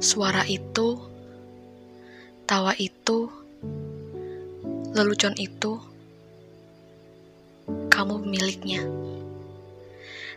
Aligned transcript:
Suara 0.00 0.48
itu, 0.48 0.96
tawa 2.48 2.72
itu, 2.80 3.28
lelucon 4.96 5.36
itu, 5.36 5.76
kamu 7.92 8.24
pemiliknya. 8.24 8.80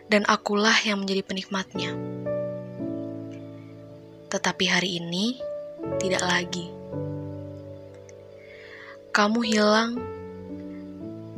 Dan 0.04 0.28
akulah 0.28 0.76
yang 0.84 1.00
menjadi 1.00 1.24
penikmatnya. 1.24 1.96
Tetapi 4.28 4.64
hari 4.68 5.00
ini 5.00 5.40
tidak 5.96 6.20
lagi. 6.28 6.68
Kamu 9.16 9.40
hilang 9.48 9.96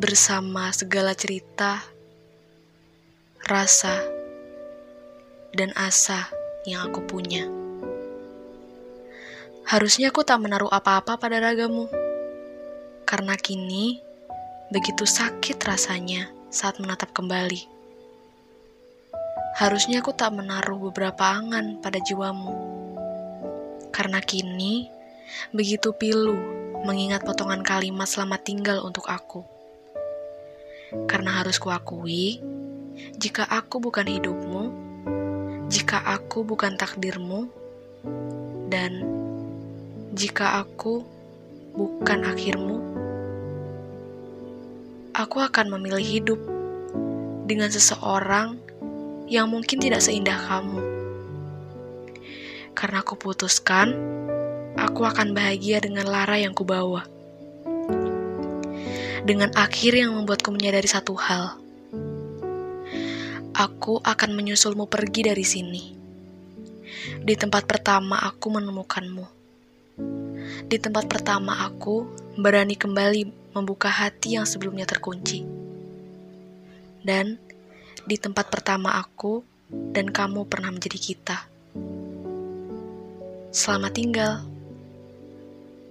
bersama 0.03 0.75
segala 0.75 1.15
cerita, 1.15 1.79
rasa, 3.47 4.03
dan 5.55 5.71
asa 5.79 6.27
yang 6.67 6.91
aku 6.91 7.07
punya. 7.07 7.66
Harusnya 9.67 10.15
aku 10.15 10.23
tak 10.23 10.39
menaruh 10.39 10.71
apa-apa 10.71 11.19
pada 11.19 11.43
ragamu. 11.43 11.91
Karena 13.03 13.35
kini 13.35 13.99
begitu 14.71 15.03
sakit 15.03 15.59
rasanya 15.59 16.31
saat 16.55 16.79
menatap 16.79 17.11
kembali. 17.11 17.67
Harusnya 19.59 20.07
aku 20.07 20.15
tak 20.15 20.39
menaruh 20.39 20.79
beberapa 20.87 21.35
angan 21.35 21.83
pada 21.83 21.99
jiwamu. 21.99 22.55
Karena 23.91 24.23
kini 24.23 24.87
begitu 25.51 25.91
pilu 25.99 26.39
mengingat 26.87 27.27
potongan 27.27 27.67
kalimat 27.67 28.07
selamat 28.07 28.47
tinggal 28.47 28.87
untuk 28.87 29.11
aku. 29.11 29.43
Karena 31.11 31.43
harus 31.43 31.59
kuakui, 31.59 32.39
jika 33.19 33.43
aku 33.51 33.83
bukan 33.83 34.07
hidupmu, 34.07 34.63
jika 35.67 36.07
aku 36.07 36.47
bukan 36.47 36.79
takdirmu, 36.79 37.51
dan 38.71 39.26
jika 40.17 40.65
aku 40.65 41.05
bukan 41.77 42.25
akhirmu, 42.25 42.81
aku 45.13 45.45
akan 45.45 45.77
memilih 45.77 46.01
hidup 46.01 46.41
dengan 47.45 47.69
seseorang 47.69 48.57
yang 49.29 49.53
mungkin 49.53 49.77
tidak 49.77 50.01
seindah 50.01 50.41
kamu. 50.49 50.81
Karena 52.73 53.05
aku 53.05 53.21
putuskan, 53.21 53.93
aku 54.81 55.05
akan 55.05 55.37
bahagia 55.37 55.85
dengan 55.85 56.09
lara 56.09 56.41
yang 56.41 56.57
kubawa. 56.57 57.05
Dengan 59.21 59.53
akhir 59.53 60.01
yang 60.01 60.17
membuatku 60.17 60.49
menyadari 60.49 60.89
satu 60.89 61.13
hal. 61.13 61.61
Aku 63.53 64.01
akan 64.01 64.33
menyusulmu 64.33 64.89
pergi 64.89 65.29
dari 65.29 65.45
sini. 65.45 65.85
Di 67.21 67.37
tempat 67.37 67.69
pertama 67.69 68.17
aku 68.25 68.49
menemukanmu 68.49 69.36
di 70.65 70.81
tempat 70.81 71.05
pertama 71.05 71.69
aku 71.69 72.09
berani 72.41 72.73
kembali 72.73 73.53
membuka 73.53 73.93
hati 73.93 74.41
yang 74.41 74.49
sebelumnya 74.49 74.89
terkunci. 74.89 75.45
Dan 77.05 77.37
di 78.09 78.17
tempat 78.17 78.49
pertama 78.49 78.97
aku 78.97 79.45
dan 79.69 80.09
kamu 80.09 80.49
pernah 80.49 80.73
menjadi 80.73 80.97
kita. 80.97 81.39
Selamat 83.53 83.93
tinggal. 83.93 84.33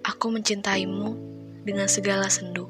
Aku 0.05 0.29
mencintaimu 0.29 1.17
dengan 1.65 1.89
segala 1.89 2.29
sendu. 2.29 2.69